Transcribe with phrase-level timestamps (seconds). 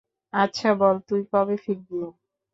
[0.33, 1.97] আচ্ছা বল, তুই কবে ফিরবি?